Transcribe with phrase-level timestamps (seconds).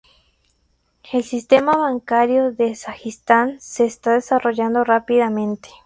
[1.11, 5.69] El sistema bancario de Kazajistán se está desarrollando rápidamente.